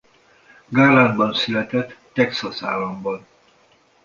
[0.71, 3.25] Garlandban született Texas államban.